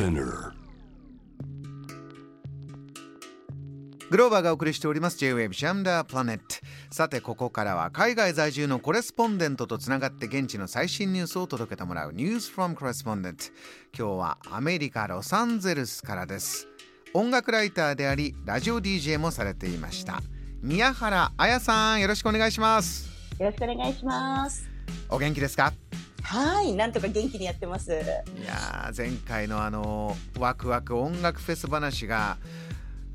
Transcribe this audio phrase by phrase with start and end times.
[0.00, 0.52] Spinner.
[4.10, 5.18] グローバーがお送りしております。
[5.18, 6.44] J-Wave ジャムダープラネット
[6.90, 12.12] さてここからは海外在住のコレスポンデントとつながって現地の最新ニュースを届けてもらう。
[12.12, 13.52] News from Correspondent
[13.94, 16.66] 今日はアメリカ・ロサンゼルスからです。
[17.12, 20.22] 音楽ライターでありラジオ DJ もされていました。
[20.62, 23.06] 宮原彩さんよろしくお願いします。
[23.38, 24.66] よろしくお願いします。
[25.10, 25.74] お元気ですか？
[26.30, 27.90] はい、なんとか元気にやってます。
[27.92, 27.96] い
[28.46, 32.36] やー前回のあのワクワク音楽フェス話が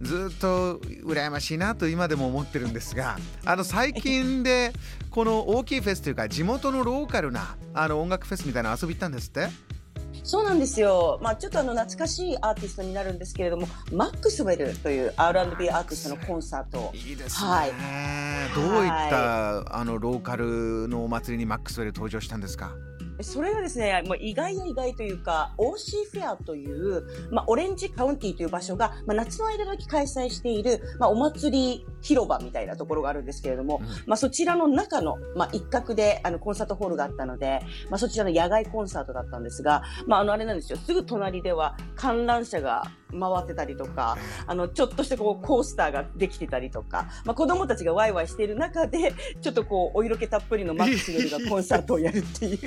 [0.00, 4.72] ずっと羨ましいなと今でも思ってるんですがあの最近で
[5.10, 9.48] この大きいフェスというか地元のローカルなあの音楽フェスみたいなの遊び行ったんですって？
[10.24, 11.18] そうなんですよ。
[11.20, 16.92] まあちょっとあの懐かしいアーティストになるんですけれども、マックスウェルという R&B アーティストのコンサート。
[16.94, 17.72] いいですね、はい
[18.54, 22.70] どういったあのローカルのお祭りにマックスウェル登場したんですか？
[23.22, 33.86] それがですね、もう意外や意外というか、オーシーフェアという、まあ、オレンジカウンティという場所が、まあ、夏の間だけ開催している、まあ、お祭り広場みたいなところがあるんですけれども、うん。
[34.06, 52.58] まあ、そちらの中の、まあ、一角で、あの、コンサートホールがあったので、まあ、そちらの野外コンサートだったんですが、まあ、あの、あれなんですよ、すぐ隣では観覧車が回ってたりとか、あの、ちょっとしたこう、コースターができてたりとか、まあ、子供たちがワイワイしている中で、ちょっっとこう、お色気たっぷりのマックスウェルがコンサートをやるっていう。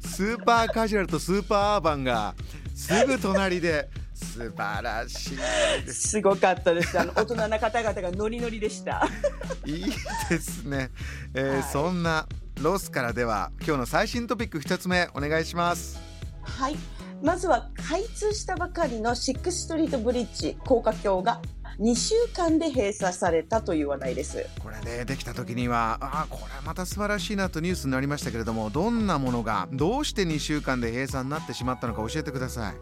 [0.00, 2.34] スーパーカジュアルとスーパーアーバンが
[2.74, 5.36] すぐ隣で素晴らしい
[5.84, 6.98] ですすごかったです。
[6.98, 9.06] あの、大人な方々がノリノリでした。
[9.66, 9.84] いい
[10.30, 10.90] ですね、
[11.34, 12.26] えーはいそんな
[12.62, 15.98] ロスからでは今日の最新トピック一つ目お願いします
[16.42, 16.99] はい。
[17.22, 21.40] まずは開通したばかりのシックスストリートブリッジ高架橋が
[21.78, 24.46] 2週間で閉鎖されたという話題です。
[24.58, 32.74] これねできた時にはああこれはまた素晴らしいなとニュースになりましたけれどもどんなものがどうして2週間で閉鎖になってしまったのか教えてください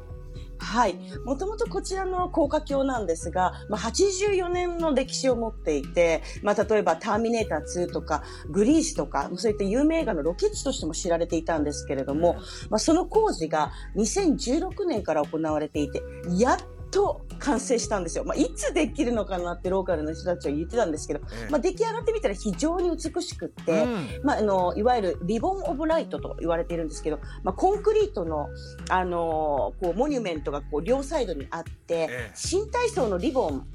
[0.58, 0.98] はい。
[1.24, 12.36] もともとこちらの高架橋なんですが、まあ、84年の歴史を持っていて、まあ、例えばターミネーター2とか、グリースとか、そういった有名画のロケ地としても知られていたんですけれども、
[12.70, 16.02] まあ、その工事が2016年から行われていて、
[16.36, 16.58] やっ
[16.90, 18.24] と完成したんですよ。
[18.24, 28.48] まあ、いつできるのかなってローカルの人たちは言ってたんですけど、ええまあ、出来上がってみたら非常に美しくって、うんまあ、あの、いわゆるリボン・オブ・ライトと言われているんですけど、まあ、コンクリートの、
[28.88, 33.66] あのこう、モニュメントがこう、両サイドにあって、ええ新体操のリボン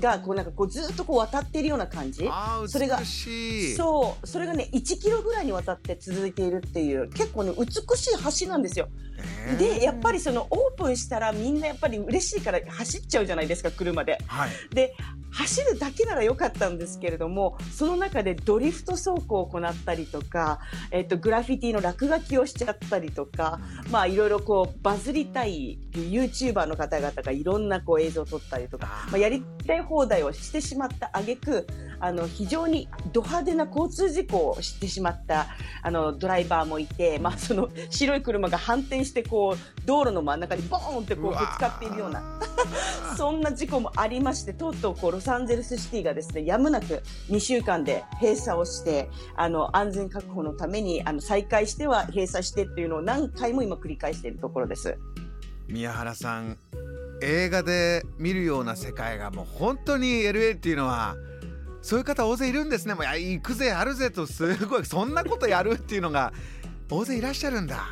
[0.00, 2.26] が、こう、なんかこう、ずっとこう、渡っているような感じ。
[2.30, 3.00] あそれが
[3.76, 7.66] そう、それがね、1キロぐらいにわたって続いているっていう、結構ね、美
[7.96, 8.88] しい橋なんですよ。
[9.46, 14.18] えーで、やっぱりその、オープンしたらみんなやっぱり嬉しいから走っちゃうじゃないですか、車で。
[14.26, 14.94] はいで、
[15.32, 20.60] 走るだけなら良かったんですけれども、その中でドリフト走行を行ったりとか、
[20.90, 23.60] えっと、グラフィティの落書きをしちゃったりとか、
[23.90, 31.66] まあ、いろいろこう、バズりたい YouTuber の方々がいろんなこう映像を撮ったりとか、まあ、やりたい放題をしてしまった挙句、
[32.00, 35.46] あの、非常にド派手な交通事故をしてしまった、
[35.82, 42.22] あの、ドライバーもいて、まあ、その白い車が反転して、こう、道路の真ん中にボーンってこうぶつかっているような、
[43.16, 54.98] そんな事故もありまして、とうとうこうロサンゼルスシティがですね、やむなく2週間で閉鎖をして、あの、安全確保のために、あの、再開しては閉鎖してっていうのを何回も今繰り返しているところです。
[55.68, 56.58] 宮原さん
[57.22, 61.16] 映画で見るような世界がもう本当に LA っていうのは
[61.80, 66.32] そういう方大勢いるんですねもういや行くぜあるぜとすごいそんなことやるっていうのが
[66.92, 67.88] 大勢いらっしゃるんだ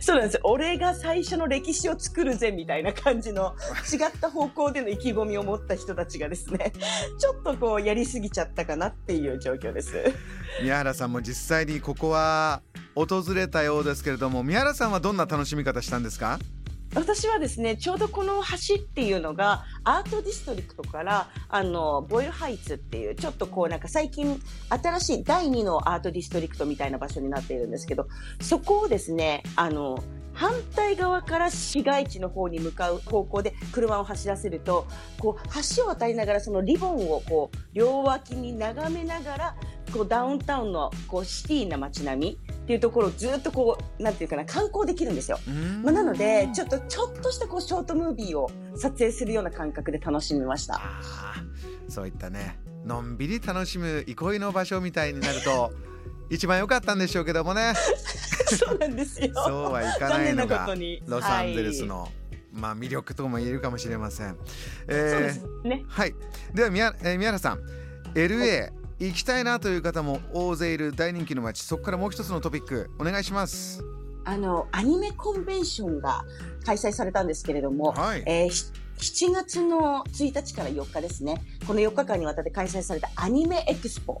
[0.00, 0.40] そうなんです。
[0.42, 3.54] 俺が最初の歴史を作るぜみたいな感じの
[3.92, 6.72] 違った方向での意気込みを持った人たちがですね、
[7.18, 10.12] ちょっとこうやりすぎちゃったかなっていう状況です。
[10.62, 12.60] 宮原さんも実際にここは
[12.96, 16.38] 訪れたようですけれども宮原さんはどんな楽しみ方したんですか？
[16.94, 24.38] 私はですね、ちょうどこの橋っていうのが、アートディストリクトから、あの、ボイルハイツっていう、ちょっとこうなんか最近、
[24.68, 28.08] 新しい第2のアートディストリクトみたいな場所になっているんですけど、
[28.42, 30.02] そこをですね、あの、
[30.34, 34.86] 反対側から市街地の方に向かう方向で車を走らせると、
[35.18, 39.56] こう、橋を渡りながらそのリボンをこう、両脇に眺めながら、
[39.94, 45.38] こう、ダウンタウンの、こう、シティな街並みっていうところをずっとこう、なんていうかな、観光できるんですよ。
[45.82, 50.80] まあ、なので、ちょっと、ちょっとしたこう、ショートムービーを撮影するような感覚で楽しみました。
[51.88, 55.72] そういったねのんびり楽しむ憩いの場所みたいになると
[56.30, 57.74] 一番良かったんでしょうけどもね
[58.56, 59.30] そうなんですよ。
[59.46, 60.66] そうはいかないのが
[61.06, 62.10] ロサンゼルスの、
[62.52, 64.38] まあ、魅力とも言えるかもしれません。
[64.88, 65.84] えーそうですね。
[65.86, 66.14] はい、
[66.54, 67.60] では宮,、えー宮原さん
[68.14, 68.72] LA
[69.06, 73.82] 行きたいなという方も大勢いる大人気の街そこからもう一つのトピックお願いします。
[74.24, 76.24] あの、アニメコンベンションが
[76.64, 78.22] 開催されたんですけれども、はい。
[78.26, 84.20] えーし7月の1日から4日ですね、この4日間にわたって開催されたアニメエクスポ。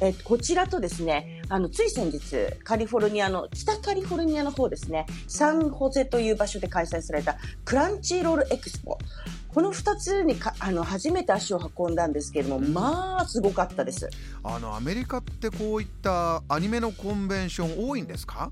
[0.00, 2.20] えーこちらとですね、あの、つい先日、
[2.62, 8.96] カリフォルニアの、北カリフォルニアの方ですね、サンホゼという場所で開催されたクランチーロールエクスポ。
[9.54, 14.10] この2つにか、あの、初めて足を運んだんですけれども、まあ、すごかったです。
[14.42, 18.50] あのアメリカってこういったアニメのコンベンション多いんですか？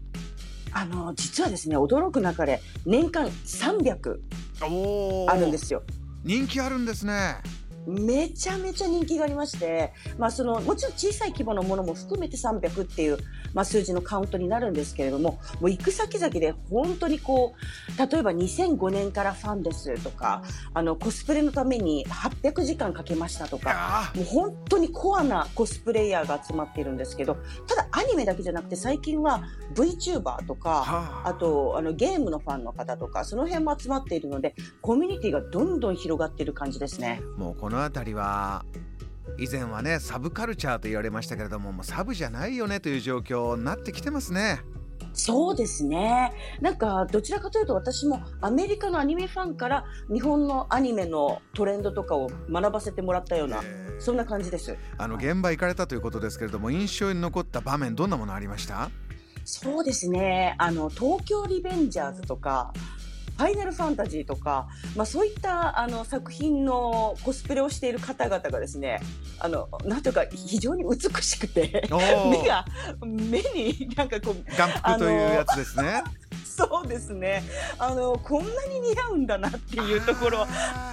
[0.73, 4.21] あの、実はですね、驚く中で、年間300
[4.71, 5.83] おあるんですよ。
[6.25, 7.35] 人気あるんですね
[7.87, 13.19] めちゃめちゃ人気がありまして、まあ、そのもちろん小さい規模のものも含めて300っていう、
[13.55, 20.43] まあ、数字のカウントになるんですけれどももう行く先々で本当にこう例えば2005年からファンですとか
[20.75, 27.37] あのコスプレのために800時間かけましたといかやもう本当にコアなコスプレイヤーが集まっているんですけど
[27.67, 29.43] ただアニメだけじゃなくて最近は
[29.75, 37.21] VTuber とーかはあとあのゲームのファンの方とかその辺も集まっているのでコミュニティがどんどん広がっている感じですね。
[37.37, 38.65] もうこの辺りは
[39.39, 44.61] 以前はねサブカルチャーと言われましたけれどももうサブじゃないよねという状況になってきてますね
[45.15, 46.33] そうですね。
[46.63, 54.75] なんか、どちらかというと私もアメリカのアニメファンから日本のアニメのトレンドとかを学ばせてもらったような、えーそんな感じです。
[54.97, 58.91] あの現場行かれたということですけれども印象に残った場面どんなものありました？
[59.45, 60.55] そうですね。
[60.59, 62.73] あの、東京リベンジャーズとか、
[63.37, 69.01] ファイナルファンタジーとか、まあそういったあの作品のコスプレをしている方々がですね、
[69.39, 72.65] あの、なんというか非常に美しくて、 目が、
[73.05, 76.03] 目になんかこう、眼福というやつですね。
[76.45, 77.43] そうですね。
[77.79, 80.47] あの、こんなに似合うんだなっていうところを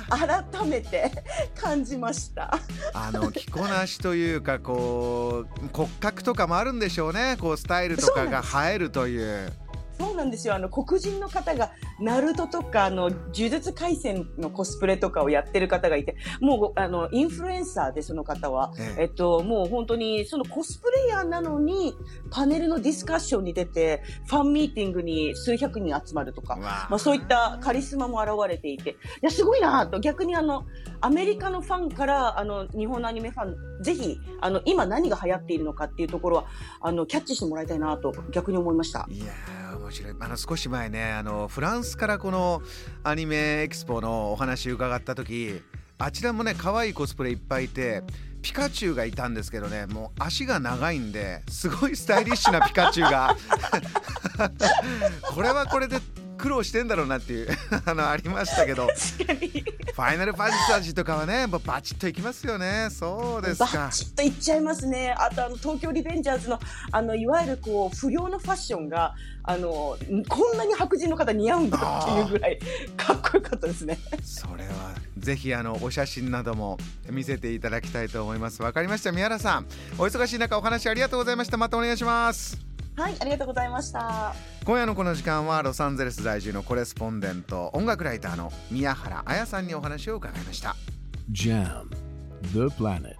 [0.09, 1.11] あ改めて
[1.59, 2.57] 感じました。
[2.93, 7.37] ーあの着こなしというかこう骨格とかもあるんでしょうね。
[7.39, 9.51] こうスタイルとかが映えるという
[9.99, 10.55] そうなんですよ。
[10.55, 18.73] あの、黒人の方が、ナルトとか、あの、呪術廻戦のコスプレとかをやってる方がいて、もう、あの、インフルエンサーで、その方は。
[18.79, 21.93] えええっと、もう本当に、そのコスプレイヤーなのに、
[22.31, 30.65] パネルのディスカッションに出て、ファンミーティングに数百人集まるとか、わまあ、そういったカリスマも現れていて、いや、すごいなと、逆にあの、
[31.01, 36.45] アメリカのファンから、あの、日本のアニメファン、ぜひ、あの、今何が流行っているのかっていうところは、
[36.79, 39.07] あの、キャッチしてもらいたいなと、逆に思いました。
[39.89, 42.61] 面白いあの少し前ねあのフランスからこの
[43.03, 45.61] アニメエキスポのお話伺った時
[45.97, 48.03] あちらもね可愛いコスプレいっぱいいて
[48.43, 53.35] ピカチュウがいたんですけどねもう足が長いんですごいスタイリッシュなピカチュウが。
[55.33, 55.97] これはこれで
[56.39, 57.49] 苦労してんだろうなっていう
[57.85, 58.87] あのありましたけど。
[59.17, 59.49] 確かに。
[59.99, 62.87] ファイナルファンタジーとかはねもうバチッといきますよね。
[62.89, 65.13] そうですバかチッといっちゃいますね。
[65.17, 66.59] あとあの東京リベンジャーズの
[66.91, 69.13] あのいわゆるこう不良のファッションが
[69.43, 69.97] あの
[70.29, 72.59] こんなに白人の方似合うんだっていうぐらい
[72.95, 73.99] かっこよかったですね。
[74.23, 76.77] それはぜひあのお写真なども
[77.09, 78.63] 見せていただきたいと思います。
[78.63, 79.11] わかりました。
[79.11, 79.65] 宮原さん
[79.97, 81.57] お忙しい中お話ありがとうございました。
[81.57, 82.68] またお願いします
[82.99, 84.35] はい、ありがとうございました。
[84.65, 90.75] 今夜のこの時間はロサンゼルス在住のコレスポンデント音楽ライターの宮原彩さんにお話を伺いました
[91.31, 91.87] Jam,
[92.53, 93.18] the planet.